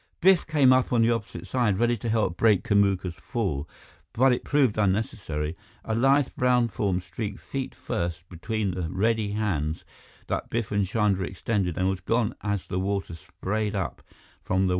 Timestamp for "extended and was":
11.27-11.99